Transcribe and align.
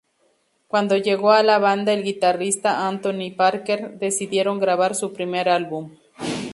Cuando 0.67 0.97
llegó 0.97 1.29
a 1.31 1.43
la 1.43 1.59
banda 1.59 1.93
el 1.93 2.03
guitarrista 2.03 2.87
Anthony 2.87 3.35
Parker, 3.37 3.99
decidieron 3.99 4.57
grabar 4.57 4.95
su 4.95 5.13
primer 5.13 5.47
álbum. 5.47 5.91